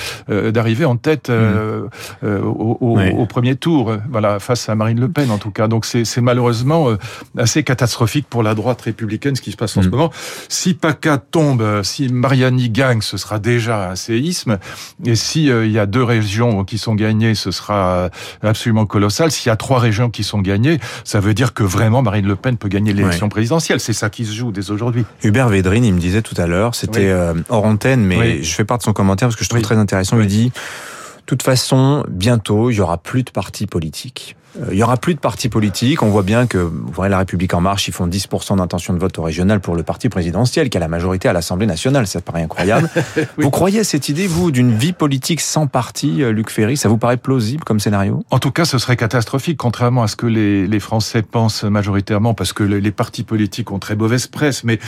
d'arriver 0.52 0.86
en 0.86 0.96
tête 0.96 1.30
mhm. 1.30 1.90
au, 2.24 2.78
au, 2.82 3.00
au, 3.00 3.26
premier 3.28 3.56
tour. 3.56 3.96
Voilà 4.10 4.40
face 4.40 4.68
à 4.70 4.76
Marine 4.76 5.00
Le 5.00 5.10
Pen 5.10 5.30
en 5.30 5.38
tout 5.38 5.52
cas. 5.52 5.68
Donc 5.68 5.86
c'est 5.86 6.22
malheureusement 6.22 6.63
euh, 6.72 6.98
assez 7.38 7.64
catastrophique 7.64 8.28
pour 8.30 8.44
la 8.44 8.56
droite 8.56 8.82
républicaine, 8.82 9.36
ce 9.36 9.42
qui 9.42 9.52
se 9.52 9.58
passe 9.58 9.76
en 9.78 9.82
ce 9.82 9.88
mm. 9.88 9.92
moment. 9.92 10.12
Si 10.50 10.74
PACA 10.74 11.18
tombe, 11.18 11.62
euh, 11.62 11.84
si 11.84 12.10
Mariani 12.10 12.70
gagne, 12.70 13.02
ce 13.02 13.18
sera 13.18 13.40
déjà 13.40 13.90
un 13.90 13.96
séisme. 13.96 14.58
Et 15.06 15.16
si 15.16 15.50
euh, 15.50 15.66
il 15.66 15.72
y 15.72 15.80
a 15.80 15.86
deux 15.86 16.04
régions 16.04 16.64
qui 16.64 16.78
sont 16.78 16.96
gagnées, 16.96 17.36
ce 17.36 17.52
sera 17.52 18.10
absolument 18.42 18.86
colossal. 18.86 19.32
S'il 19.32 19.50
y 19.50 19.52
a 19.52 19.56
trois 19.56 19.80
régions 19.80 20.10
qui 20.10 20.24
sont 20.24 20.40
gagnées, 20.40 20.80
ça 21.04 21.20
veut 21.20 21.34
dire 21.34 21.54
que 21.54 21.64
vraiment 21.64 22.02
Marine 22.02 22.28
Le 22.28 22.36
Pen 22.36 22.58
peut 22.58 22.70
gagner 22.70 22.94
l'élection 22.94 23.30
présidentielle. 23.30 23.80
C'est 23.80 23.94
ça 23.94 24.10
qui 24.10 24.26
se 24.26 24.34
joue 24.34 24.52
dès 24.52 24.72
aujourd'hui. 24.72 25.06
Hubert 25.24 25.50
Védrine, 25.50 25.86
il 25.86 25.94
me 25.94 26.00
disait 26.00 26.22
tout 26.22 26.36
à 26.38 26.48
l'heure, 26.48 26.76
c'était 26.76 27.14
hors 27.50 27.66
antenne, 27.66 28.04
mais 28.04 28.44
je 28.44 28.54
fais 28.54 28.66
part 28.66 28.78
de 28.78 28.84
son 28.84 28.94
commentaire 28.94 29.28
parce 29.28 29.36
que 29.36 29.44
je 29.44 29.50
trouve 29.50 29.62
très 29.62 29.78
intéressant. 29.78 30.20
Il 30.20 30.28
dit, 30.28 30.46
de 30.46 31.26
toute 31.26 31.44
façon, 31.44 32.04
bientôt, 32.10 32.70
il 32.70 32.76
y 32.76 32.82
aura 32.82 32.98
plus 32.98 33.24
de 33.24 33.32
partis 33.32 33.66
politiques. 33.66 34.36
Euh, 34.62 34.68
il 34.72 34.78
y 34.78 34.84
aura 34.84 34.98
plus 34.98 35.16
de 35.16 35.20
partis 35.20 35.50
politiques. 35.50 36.04
On 36.04 36.10
voit 36.10 36.24
bien 36.24 36.46
que 36.46 36.58
vous 36.58 36.92
voyez, 36.92 37.10
la 37.10 37.18
République 37.18 37.54
en 37.54 37.62
marche, 37.62 37.88
ils 37.88 37.94
font 37.94 38.08
10% 38.08 38.58
d'intention 38.58 38.94
de 38.94 39.00
vote 39.00 39.18
au 39.18 39.24
régional 39.24 39.60
pour 39.60 39.76
le 39.76 39.84
parti 39.84 40.10
présidentiel 40.10 40.70
qui 40.70 40.78
a 40.78 40.80
la 40.80 40.88
majorité 40.88 41.28
à 41.28 41.34
l'Assemblée 41.34 41.66
nationale. 41.66 42.08
Ça 42.08 42.22
paraît 42.22 42.44
incroyable. 42.44 42.90
Vous 43.38 43.50
croyez 43.50 43.80
à 43.80 43.84
cette 43.84 44.10
idée, 44.10 44.28
vous, 44.28 44.52
d'une 44.52 44.76
vie 44.76 44.94
politique 44.94 45.42
sans 45.42 45.68
parti, 45.68 46.24
euh, 46.24 46.32
Luc 46.32 46.50
Ferry? 46.50 46.78
Ça 46.78 46.90
vous 46.90 46.98
paraît 46.98 47.18
plausible 47.18 47.64
comme 47.64 47.80
scénario? 47.80 48.24
En 48.30 48.40
tout 48.40 48.52
cas, 48.52 48.66
ce 48.66 48.78
serait 48.78 48.96
catastrophique, 48.96 49.58
contrairement 49.58 50.04
à 50.04 50.08
ce 50.08 50.16
que 50.16 50.28
les, 50.28 50.68
les 50.68 50.80
Français 50.80 51.22
pensent 51.22 51.64
majoritairement, 51.64 52.34
parce 52.34 52.54
que 52.54 52.64
les, 52.64 52.92
partis 52.92 53.24
politiques 53.24 53.72
ont 53.72 53.80
très 53.80 53.96
mauvaise 53.96 54.28
presse. 54.28 54.64
Mais 54.64 54.80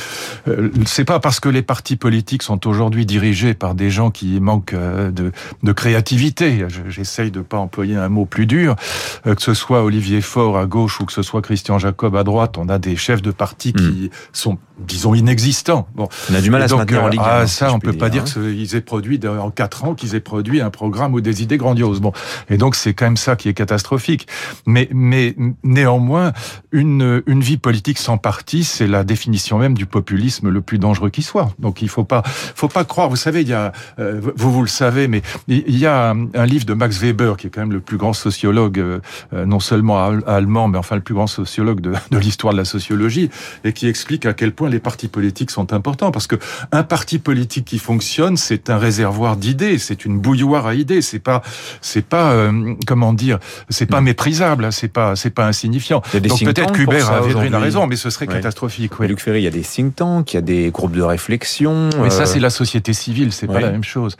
euh, 0.47 0.69
c'est 0.85 1.05
pas 1.05 1.19
parce 1.19 1.39
que 1.39 1.49
les 1.49 1.63
partis 1.63 1.95
politiques 1.95 2.43
sont 2.43 2.67
aujourd'hui 2.67 3.05
dirigés 3.05 3.55
par 3.55 3.73
des 3.73 3.89
gens 3.89 4.11
qui 4.11 4.39
manquent 4.39 4.73
euh, 4.73 5.09
de, 5.09 5.31
de 5.63 5.71
créativité. 5.71 6.65
J'essaye 6.87 7.31
de 7.31 7.41
pas 7.41 7.57
employer 7.57 7.95
un 7.95 8.09
mot 8.09 8.25
plus 8.25 8.45
dur 8.45 8.75
que 9.23 9.41
ce 9.41 9.54
soit 9.55 9.83
Olivier 9.83 10.21
Faure 10.21 10.59
à 10.59 10.67
gauche 10.67 11.01
ou 11.01 11.05
que 11.05 11.13
ce 11.13 11.23
soit 11.23 11.41
Christian 11.41 11.79
Jacob 11.79 12.15
à 12.15 12.23
droite, 12.23 12.59
on 12.59 12.69
a 12.69 12.77
des 12.77 12.95
chefs 12.95 13.23
de 13.23 13.31
parti 13.31 13.73
qui 13.73 13.83
hmm. 13.83 14.09
sont, 14.31 14.59
disons, 14.77 15.15
inexistants. 15.15 15.87
Bon. 15.95 16.07
On 16.29 16.35
a 16.35 16.41
du 16.41 16.51
mal 16.51 16.61
à 16.61 16.67
se 16.67 16.75
maintenir 16.75 17.03
en 17.03 17.07
Ligue. 17.07 17.21
Ah, 17.23 17.41
hein, 17.41 17.47
ça, 17.47 17.73
on 17.73 17.79
peut 17.79 17.93
pas 17.93 18.09
dire 18.09 18.23
hein. 18.23 18.41
qu'ils 18.41 18.75
aient 18.75 18.81
produit 18.81 19.19
en 19.25 19.49
quatre 19.49 19.85
ans, 19.85 19.95
qu'ils 19.95 20.13
aient 20.13 20.19
produit 20.19 20.61
un 20.61 20.69
programme 20.69 21.13
ou 21.13 21.21
des 21.21 21.41
idées 21.41 21.57
grandioses. 21.57 22.01
Bon. 22.01 22.11
Et 22.49 22.57
donc, 22.57 22.75
c'est 22.75 22.93
quand 22.93 23.05
même 23.05 23.17
ça 23.17 23.35
qui 23.35 23.49
est 23.49 23.53
catastrophique. 23.53 24.27
Mais, 24.65 24.89
mais 24.91 25.35
néanmoins, 25.63 26.33
une, 26.71 27.23
une 27.25 27.41
vie 27.41 27.57
politique 27.57 27.97
sans 27.97 28.17
parti, 28.17 28.63
c'est 28.63 28.87
la 28.87 29.03
définition 29.03 29.57
même 29.57 29.73
du 29.73 29.85
populisme 29.85 30.49
le 30.49 30.61
plus 30.61 30.77
dangereux 30.77 31.09
qui 31.09 31.23
soit. 31.23 31.49
Donc, 31.57 31.81
il 31.81 31.89
faut 31.89 32.03
pas, 32.03 32.21
faut 32.25 32.67
pas 32.67 32.83
croire. 32.83 33.09
Vous 33.09 33.15
savez, 33.15 33.41
il 33.41 33.47
y 33.47 33.53
a, 33.53 33.71
euh, 33.99 34.19
vous, 34.35 34.51
vous 34.51 34.61
le 34.61 34.67
savez, 34.67 35.07
mais 35.07 35.21
il 35.47 35.77
y 35.77 35.85
a 35.85 36.09
un 36.11 36.45
livre 36.45 36.65
de 36.65 36.73
Max 36.73 36.99
Weber, 36.99 37.37
qui 37.37 37.47
est 37.47 37.49
quand 37.49 37.61
même 37.61 37.71
le 37.71 37.79
plus 37.79 37.97
grand 37.97 38.13
sociologue 38.13 38.79
euh, 38.79 39.44
non 39.45 39.59
seulement 39.59 40.03
allemand, 40.27 40.67
mais 40.67 40.77
enfin 40.77 40.95
le 40.95 41.01
plus 41.01 41.13
grand 41.13 41.27
sociologue 41.27 41.81
de, 41.81 41.93
de 42.11 42.17
l'histoire 42.17 42.53
de 42.53 42.57
la 42.57 42.65
sociologie, 42.65 43.29
et 43.63 43.73
qui 43.73 43.87
explique 43.87 44.25
à 44.25 44.33
quel 44.33 44.51
point 44.51 44.69
les 44.69 44.79
partis 44.79 45.07
politiques 45.07 45.51
sont 45.51 45.73
importants. 45.73 46.11
Parce 46.11 46.27
que 46.27 46.35
un 46.71 46.83
parti 46.83 47.19
politique 47.19 47.65
qui 47.65 47.79
fonctionne, 47.79 48.37
c'est 48.37 48.69
un 48.69 48.77
réservoir 48.77 49.37
d'idées, 49.37 49.77
c'est 49.77 50.05
une 50.05 50.19
bouilloire 50.19 50.67
à 50.67 50.75
idées. 50.75 51.01
C'est 51.01 51.19
pas, 51.19 51.41
c'est 51.81 52.05
pas, 52.05 52.31
euh, 52.31 52.73
comment 52.85 53.13
dire, 53.13 53.39
c'est 53.69 53.85
pas 53.85 54.01
mm. 54.01 54.05
méprisable, 54.05 54.71
c'est 54.71 54.87
pas, 54.87 55.15
c'est 55.15 55.29
pas 55.29 55.47
insignifiant. 55.47 56.01
Donc 56.13 56.39
peut-être 56.39 56.71
qu'Hubert 56.71 57.11
a, 57.11 57.59
raison, 57.59 57.87
mais 57.87 57.95
ce 57.95 58.09
serait 58.09 58.27
catastrophique. 58.27 58.99
Oui. 58.99 59.07
Luc 59.07 59.19
Ferry, 59.19 59.41
il 59.41 59.43
y 59.43 59.47
a 59.47 59.51
des 59.51 59.61
think 59.61 59.95
tanks, 59.95 60.33
il 60.33 60.35
y 60.35 60.39
a 60.39 60.41
des 60.41 60.71
groupes 60.71 60.95
de 60.95 61.01
réflexion. 61.01 61.89
Mais 62.01 62.09
ça, 62.09 62.25
c'est 62.25 62.39
la 62.39 62.49
société 62.49 62.93
civile, 62.93 63.31
c'est 63.31 63.47
pas 63.47 63.59
la 63.59 63.71
même 63.71 63.83
chose. 63.83 64.17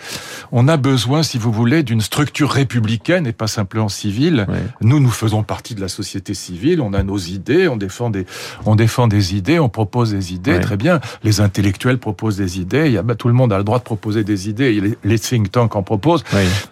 On 0.51 0.67
a 0.67 0.77
besoin, 0.77 1.23
si 1.23 1.37
vous 1.37 1.51
voulez, 1.51 1.83
d'une 1.83 2.01
structure 2.01 2.51
républicaine 2.51 3.27
et 3.27 3.33
pas 3.33 3.47
simplement 3.47 3.89
civile. 3.89 4.47
Nous, 4.81 4.99
nous 4.99 5.09
faisons 5.15 5.43
partie 5.43 5.75
de 5.75 5.81
la 5.81 5.87
société 5.87 6.33
civile. 6.33 6.81
On 6.81 6.93
a 6.93 7.03
nos 7.03 7.17
idées, 7.17 7.67
on 7.67 7.77
défend 7.77 8.09
des, 8.09 8.25
on 8.65 8.75
défend 8.75 9.07
des 9.07 9.35
idées, 9.35 9.59
on 9.59 9.69
propose 9.69 10.11
des 10.11 10.33
idées. 10.33 10.59
Très 10.59 10.77
bien. 10.77 10.99
Les 11.23 11.41
intellectuels 11.41 11.97
proposent 11.97 12.37
des 12.37 12.59
idées. 12.59 12.87
Il 12.87 12.93
y 12.93 12.97
a, 12.97 13.03
bah, 13.03 13.15
tout 13.15 13.27
le 13.27 13.33
monde 13.33 13.51
a 13.53 13.57
le 13.57 13.63
droit 13.63 13.79
de 13.79 13.83
proposer 13.83 14.23
des 14.23 14.49
idées. 14.49 14.79
Les, 14.79 14.97
les 15.03 15.19
think 15.19 15.51
tanks 15.51 15.75
en 15.75 15.83
proposent. 15.83 16.23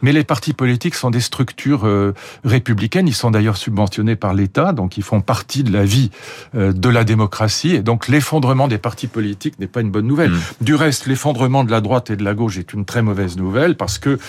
Mais 0.01 0.11
les 0.11 0.23
partis 0.23 0.53
politiques 0.53 0.95
sont 0.95 1.09
des 1.09 1.21
structures 1.21 1.85
euh, 1.85 2.13
républicaines. 2.43 3.07
Ils 3.07 3.15
sont 3.15 3.31
d'ailleurs 3.31 3.57
subventionnés 3.57 4.15
par 4.15 4.33
l'État, 4.33 4.73
donc 4.73 4.97
ils 4.97 5.03
font 5.03 5.21
partie 5.21 5.63
de 5.63 5.71
la 5.71 5.85
vie 5.85 6.11
euh, 6.55 6.73
de 6.73 6.89
la 6.89 7.03
démocratie. 7.03 7.75
Et 7.75 7.81
donc 7.81 8.07
l'effondrement 8.07 8.67
des 8.67 8.77
partis 8.77 9.07
politiques 9.07 9.59
n'est 9.59 9.67
pas 9.67 9.81
une 9.81 9.91
bonne 9.91 10.07
nouvelle. 10.07 10.31
Mm. 10.31 10.41
Du 10.61 10.75
reste, 10.75 11.05
l'effondrement 11.05 11.63
de 11.63 11.71
la 11.71 11.81
droite 11.81 12.09
et 12.09 12.15
de 12.15 12.23
la 12.23 12.33
gauche 12.33 12.57
est 12.57 12.73
une 12.73 12.85
très 12.85 13.01
mauvaise 13.01 13.37
nouvelle 13.37 13.75
parce 13.75 13.97
que 13.97 14.19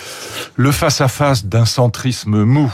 le 0.55 0.71
face-à-face 0.71 1.45
d'un 1.45 1.65
centrisme 1.65 2.43
mou 2.43 2.71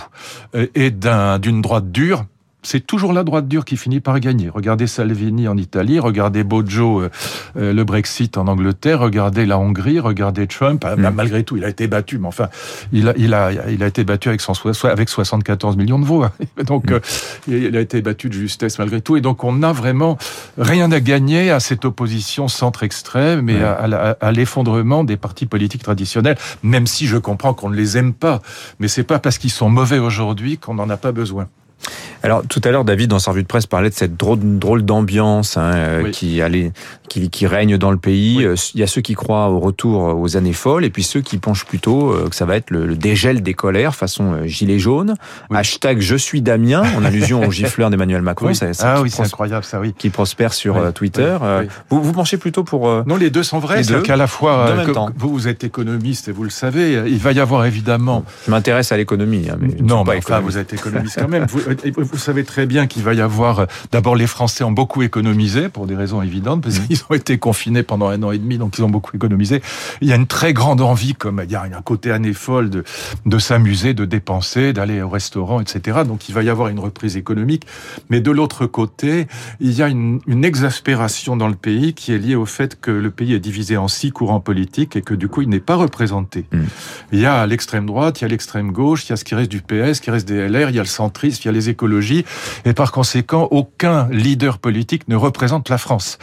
euh, 0.55 0.67
et 0.75 0.91
d'une 1.39 1.61
droite 1.61 1.91
dure 1.91 2.25
c'est 2.63 2.85
toujours 2.85 3.13
la 3.13 3.23
droite 3.23 3.47
dure 3.47 3.65
qui 3.65 3.77
finit 3.77 3.99
par 3.99 4.19
gagner. 4.19 4.49
Regardez 4.49 4.87
Salvini 4.87 5.47
en 5.47 5.57
Italie, 5.57 5.99
regardez 5.99 6.43
Bojo, 6.43 7.01
euh, 7.01 7.09
euh, 7.57 7.73
le 7.73 7.83
Brexit 7.83 8.37
en 8.37 8.47
Angleterre, 8.47 8.99
regardez 8.99 9.45
la 9.45 9.57
Hongrie, 9.57 9.99
regardez 9.99 10.47
Trump. 10.47 10.83
Ah, 10.85 10.95
mm. 10.95 11.13
Malgré 11.15 11.43
tout, 11.43 11.57
il 11.57 11.65
a 11.65 11.69
été 11.69 11.87
battu, 11.87 12.19
mais 12.19 12.27
enfin, 12.27 12.49
il 12.91 13.09
a, 13.09 13.13
il 13.17 13.33
a, 13.33 13.51
il 13.69 13.83
a 13.83 13.87
été 13.87 14.03
battu 14.03 14.29
avec, 14.29 14.41
son, 14.41 14.53
avec 14.83 15.09
74 15.09 15.75
millions 15.75 15.99
de 15.99 16.05
voix. 16.05 16.31
Donc, 16.65 16.91
mm. 16.91 16.93
euh, 16.93 16.99
il 17.47 17.75
a 17.75 17.81
été 17.81 18.01
battu 18.01 18.29
de 18.29 18.33
justesse 18.33 18.77
malgré 18.77 19.01
tout. 19.01 19.17
Et 19.17 19.21
donc, 19.21 19.43
on 19.43 19.53
n'a 19.53 19.71
vraiment 19.71 20.17
rien 20.57 20.91
à 20.91 20.99
gagner 20.99 21.49
à 21.49 21.59
cette 21.59 21.85
opposition 21.85 22.47
centre-extrême 22.47 23.49
et 23.49 23.61
à, 23.63 24.17
à 24.19 24.31
l'effondrement 24.31 25.03
des 25.03 25.17
partis 25.17 25.45
politiques 25.45 25.83
traditionnels, 25.83 26.37
même 26.63 26.85
si 26.87 27.07
je 27.07 27.17
comprends 27.17 27.53
qu'on 27.53 27.69
ne 27.69 27.75
les 27.75 27.97
aime 27.97 28.13
pas. 28.13 28.41
Mais 28.79 28.87
c'est 28.87 29.03
pas 29.03 29.19
parce 29.19 29.37
qu'ils 29.37 29.51
sont 29.51 29.69
mauvais 29.69 29.99
aujourd'hui 29.99 30.57
qu'on 30.57 30.75
n'en 30.75 30.89
a 30.89 30.97
pas 30.97 31.11
besoin. 31.11 31.47
Alors 32.23 32.43
tout 32.47 32.61
à 32.63 32.71
l'heure, 32.71 32.85
David, 32.85 33.09
dans 33.09 33.19
sa 33.19 33.31
revue 33.31 33.43
de 33.43 33.47
presse, 33.47 33.65
parlait 33.65 33.89
de 33.89 33.95
cette 33.95 34.15
drôle, 34.15 34.39
drôle 34.41 34.83
d'ambiance 34.83 35.57
hein, 35.57 35.71
euh, 35.73 36.11
qui, 36.11 36.41
allait, 36.41 36.71
qui, 37.09 37.29
qui, 37.29 37.47
règne 37.47 37.77
dans 37.77 37.89
le 37.89 37.97
pays. 37.97 38.45
Euh, 38.45 38.55
il 38.75 38.79
y 38.79 38.83
a 38.83 38.87
ceux 38.87 39.01
qui 39.01 39.15
croient 39.15 39.49
au 39.49 39.59
retour 39.59 40.19
aux 40.19 40.37
années 40.37 40.53
folles, 40.53 40.85
et 40.85 40.89
puis 40.89 41.03
ceux 41.03 41.21
qui 41.21 41.37
penchent 41.37 41.65
plutôt 41.65 42.11
euh, 42.11 42.29
que 42.29 42.35
ça 42.35 42.45
va 42.45 42.55
être 42.57 42.69
le, 42.69 42.95
dégel 42.95 43.41
des 43.41 43.53
colères 43.53 43.95
façon 43.95 44.45
gilet 44.45 44.77
jaune. 44.77 45.15
Hashtag 45.51 45.99
je 45.99 46.15
suis 46.15 46.41
Damien, 46.41 46.83
en 46.95 47.03
allusion 47.03 47.41
au 47.41 47.51
gifleur 47.51 47.89
d'Emmanuel 47.91 48.21
Macron. 48.21 48.53
Ça, 48.53 48.67
ah 48.81 49.01
oui, 49.01 49.09
c'est 49.09 49.23
incroyable 49.23 49.63
ça, 49.63 49.79
oui. 49.79 49.93
Qui 49.97 50.09
prospère 50.09 50.53
sur 50.53 50.93
Twitter. 50.93 51.37
Vous, 51.89 52.01
vous 52.01 52.13
penchez 52.13 52.37
plutôt 52.37 52.63
pour... 52.63 53.03
non, 53.05 53.17
les 53.17 53.29
deux 53.29 53.43
sont 53.43 53.59
vrais. 53.59 53.83
C'est 53.83 54.03
qu'à 54.03 54.15
la 54.15 54.27
fois, 54.27 54.75
vous, 55.15 55.29
vous 55.29 55.47
êtes 55.47 55.63
économiste 55.63 56.27
et 56.27 56.31
vous 56.31 56.43
le 56.43 56.49
savez, 56.49 57.01
il 57.07 57.17
va 57.17 57.31
y 57.31 57.39
avoir 57.39 57.65
évidemment... 57.65 58.23
Je 58.45 58.51
m'intéresse 58.51 58.91
à 58.91 58.97
l'économie. 58.97 59.47
Hein, 59.49 59.57
mais 59.59 59.75
non, 59.81 60.03
mais 60.03 60.17
enfin, 60.17 60.39
vous 60.39 60.57
êtes 60.57 60.73
économiste 60.73 61.17
quand 61.19 61.27
même. 61.27 61.45
vous, 62.10 62.10
vous 62.11 62.17
savez 62.17 62.43
très 62.43 62.65
bien 62.65 62.87
qu'il 62.87 63.03
va 63.03 63.13
y 63.13 63.21
avoir. 63.21 63.59
Euh, 63.59 63.65
d'abord, 63.91 64.15
les 64.15 64.27
Français 64.27 64.63
ont 64.63 64.71
beaucoup 64.71 65.01
économisé 65.01 65.69
pour 65.69 65.87
des 65.87 65.95
raisons 65.95 66.21
évidentes, 66.21 66.61
parce 66.61 66.79
mmh. 66.79 66.87
qu'ils 66.87 66.99
ont 67.09 67.13
été 67.13 67.37
confinés 67.37 67.83
pendant 67.83 68.07
un 68.07 68.21
an 68.23 68.31
et 68.31 68.37
demi, 68.37 68.57
donc 68.57 68.77
ils 68.77 68.83
ont 68.83 68.89
beaucoup 68.89 69.15
économisé. 69.15 69.61
Il 70.01 70.07
y 70.07 70.13
a 70.13 70.15
une 70.15 70.27
très 70.27 70.53
grande 70.53 70.81
envie, 70.81 71.13
comme 71.13 71.41
il 71.43 71.51
y 71.51 71.55
a 71.55 71.63
un 71.63 71.81
côté 71.81 72.11
année 72.11 72.33
folle, 72.33 72.69
de, 72.69 72.83
de 73.25 73.39
s'amuser, 73.39 73.93
de 73.93 74.05
dépenser, 74.05 74.73
d'aller 74.73 75.01
au 75.01 75.09
restaurant, 75.09 75.61
etc. 75.61 75.99
Donc 76.05 76.29
il 76.29 76.35
va 76.35 76.43
y 76.43 76.49
avoir 76.49 76.67
une 76.69 76.79
reprise 76.79 77.17
économique. 77.17 77.65
Mais 78.09 78.21
de 78.21 78.31
l'autre 78.31 78.65
côté, 78.65 79.27
il 79.59 79.71
y 79.71 79.81
a 79.81 79.87
une, 79.87 80.19
une 80.27 80.45
exaspération 80.45 81.37
dans 81.37 81.47
le 81.47 81.55
pays 81.55 81.93
qui 81.93 82.13
est 82.13 82.17
liée 82.17 82.35
au 82.35 82.45
fait 82.45 82.79
que 82.79 82.91
le 82.91 83.11
pays 83.11 83.33
est 83.33 83.39
divisé 83.39 83.77
en 83.77 83.87
six 83.87 84.11
courants 84.11 84.39
politiques 84.39 84.95
et 84.95 85.01
que 85.01 85.13
du 85.13 85.27
coup 85.27 85.41
il 85.41 85.49
n'est 85.49 85.59
pas 85.59 85.75
représenté. 85.75 86.45
Mmh. 86.51 86.59
Il 87.13 87.19
y 87.19 87.25
a 87.25 87.45
l'extrême 87.47 87.85
droite, 87.85 88.21
il 88.21 88.23
y 88.23 88.25
a 88.25 88.27
l'extrême 88.27 88.71
gauche, 88.71 89.05
il 89.05 89.09
y 89.11 89.13
a 89.13 89.15
ce 89.15 89.23
qui 89.23 89.35
reste 89.35 89.51
du 89.51 89.61
PS, 89.61 89.95
ce 89.95 90.01
qui 90.01 90.11
reste 90.11 90.27
des 90.27 90.47
LR, 90.47 90.69
il 90.69 90.75
y 90.75 90.79
a 90.79 90.83
le 90.83 90.87
centrisme, 90.87 91.41
il 91.43 91.45
y 91.45 91.49
a 91.49 91.51
les 91.51 91.69
écologistes 91.69 92.00
et 92.65 92.73
par 92.73 92.91
conséquent, 92.91 93.47
aucun 93.51 94.07
leader 94.09 94.57
politique 94.57 95.07
ne 95.07 95.15
représente 95.15 95.69
la 95.69 95.77
France. 95.77 96.17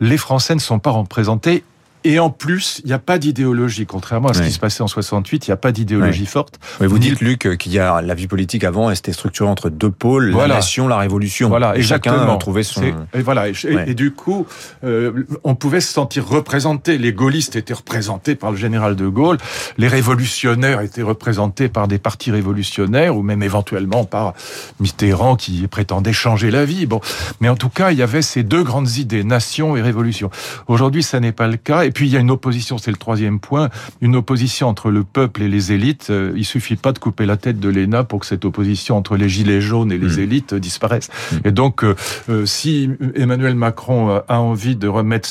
Les 0.00 0.16
Français 0.16 0.54
ne 0.54 0.60
sont 0.60 0.78
pas 0.78 0.90
représentés 0.90 1.64
et 2.04 2.18
en 2.18 2.30
plus, 2.30 2.80
il 2.84 2.88
n'y 2.88 2.92
a 2.92 2.98
pas 2.98 3.18
d'idéologie. 3.18 3.86
Contrairement 3.86 4.28
à 4.28 4.34
ce 4.34 4.42
qui 4.42 4.52
se 4.52 4.58
passait 4.58 4.82
en 4.82 4.88
68, 4.88 5.46
il 5.46 5.50
n'y 5.50 5.54
a 5.54 5.56
pas 5.56 5.72
d'idéologie 5.72 6.26
forte. 6.26 6.58
Mais 6.80 6.86
vous 6.86 6.98
dites, 6.98 7.20
Luc, 7.20 7.56
qu'il 7.58 7.72
y 7.72 7.78
a 7.78 8.02
la 8.02 8.14
vie 8.14 8.26
politique 8.26 8.64
avant, 8.64 8.90
elle 8.90 8.96
s'était 8.96 9.12
structurée 9.12 9.48
entre 9.48 9.70
deux 9.70 9.90
pôles, 9.90 10.30
la 10.30 10.48
nation, 10.48 10.88
la 10.88 10.98
révolution. 10.98 11.48
Voilà, 11.48 11.76
et 11.76 11.82
chacun 11.82 12.36
trouvait 12.36 12.62
son... 12.62 12.82
Et 12.82 13.22
voilà, 13.22 13.48
et, 13.48 13.94
du 13.94 14.12
coup, 14.12 14.46
euh, 14.84 15.24
on 15.44 15.54
pouvait 15.54 15.80
se 15.80 15.92
sentir 15.92 16.26
représenté. 16.26 16.98
Les 16.98 17.12
gaullistes 17.12 17.56
étaient 17.56 17.74
représentés 17.74 18.34
par 18.34 18.50
le 18.50 18.56
général 18.56 18.96
de 18.96 19.06
Gaulle, 19.06 19.38
les 19.78 19.88
révolutionnaires 19.88 20.80
étaient 20.80 21.02
représentés 21.02 21.68
par 21.68 21.88
des 21.88 21.98
partis 21.98 22.30
révolutionnaires, 22.30 23.16
ou 23.16 23.22
même 23.22 23.42
éventuellement 23.42 24.04
par 24.04 24.34
Mitterrand 24.80 25.36
qui 25.36 25.66
prétendait 25.68 26.12
changer 26.12 26.50
la 26.50 26.64
vie. 26.64 26.86
Bon, 26.86 27.00
mais 27.40 27.48
en 27.48 27.56
tout 27.56 27.68
cas, 27.68 27.92
il 27.92 27.98
y 27.98 28.02
avait 28.02 28.22
ces 28.22 28.42
deux 28.42 28.62
grandes 28.62 28.96
idées, 28.96 29.24
nation 29.24 29.76
et 29.76 29.82
révolution. 29.82 30.30
Aujourd'hui, 30.66 31.02
ça 31.02 31.20
n'est 31.20 31.32
pas 31.32 31.46
le 31.46 31.56
cas. 31.56 31.84
Et 31.84 31.91
puis 31.92 32.06
il 32.06 32.12
y 32.12 32.16
a 32.16 32.20
une 32.20 32.30
opposition, 32.30 32.78
c'est 32.78 32.90
le 32.90 32.96
troisième 32.96 33.40
point, 33.40 33.70
une 34.00 34.16
opposition 34.16 34.68
entre 34.68 34.90
le 34.90 35.04
peuple 35.04 35.42
et 35.42 35.48
les 35.48 35.72
élites. 35.72 36.08
Euh, 36.10 36.32
il 36.36 36.44
suffit 36.44 36.76
pas 36.76 36.92
de 36.92 36.98
couper 36.98 37.26
la 37.26 37.36
tête 37.36 37.60
de 37.60 37.68
l'ENA 37.68 38.04
pour 38.04 38.20
que 38.20 38.26
cette 38.26 38.44
opposition 38.44 38.96
entre 38.96 39.16
les 39.16 39.28
gilets 39.28 39.60
jaunes 39.60 39.92
et 39.92 39.98
les 39.98 40.16
hmm. 40.16 40.20
élites 40.20 40.54
disparaisse. 40.54 41.08
Hmm. 41.32 41.36
Et 41.44 41.52
donc, 41.52 41.84
euh, 41.84 41.94
euh, 42.28 42.46
si 42.46 42.90
Emmanuel 43.14 43.54
Macron 43.54 44.22
a 44.28 44.40
envie 44.40 44.76
de 44.76 44.88
remettre 44.88 45.28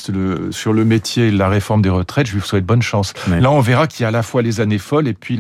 sur 0.52 0.74
le 0.74 0.86
métier 0.86 1.32
la 1.32 1.50
réforme 1.50 1.82
des 1.82 1.90
retraites, 1.90 2.28
je 2.28 2.36
lui 2.36 2.42
souhaite 2.42 2.66
bonne 2.66 2.82
chance. 2.82 3.14
Là, 3.28 3.52
on 3.52 3.60
verra 3.60 3.88
qu'il 3.88 4.04
y 4.04 4.06
a 4.06 4.10
à 4.10 4.12
la 4.12 4.24
fois 4.24 4.42
les 4.42 4.62
années 4.62 4.78
folles 4.78 5.08
et 5.08 5.14
puis 5.14 5.40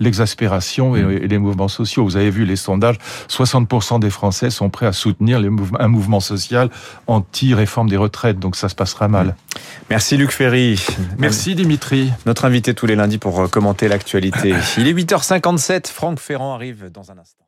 l'exaspération 0.00 0.96
et, 0.96 1.02
hmm. 1.02 1.10
et, 1.10 1.28
les 1.28 1.38
mouvements 1.38 1.68
sociaux. 1.68 2.04
Vous 2.04 2.16
avez 2.16 2.30
vu 2.30 2.44
les 2.44 2.56
sondages, 2.56 2.96
60% 3.28 4.00
des 4.00 4.10
Français 4.10 4.50
sont 4.50 4.70
prêts 4.70 4.86
à 4.86 4.92
soutenir 4.92 5.40
les 5.40 5.48
un 5.78 5.88
mouvement 5.88 6.20
social 6.20 6.70
anti-réforme 7.06 7.88
des 7.88 7.96
retraites. 7.96 8.38
Donc 8.38 8.56
ça 8.56 8.68
se 8.68 8.74
passera 8.74 9.08
mal. 9.08 9.36
Merci 9.90 10.16
Luc 10.16 10.32
Ferry. 10.52 10.76
Merci 11.16 11.54
Dimitri. 11.54 12.10
Notre 12.26 12.44
invité 12.44 12.74
tous 12.74 12.84
les 12.84 12.94
lundis 12.94 13.16
pour 13.16 13.48
commenter 13.50 13.88
l'actualité. 13.88 14.52
Il 14.76 14.86
est 14.86 14.92
8h57, 14.92 15.86
Franck 15.86 16.20
Ferrand 16.20 16.52
arrive 16.52 16.90
dans 16.90 17.10
un 17.10 17.16
instant. 17.16 17.41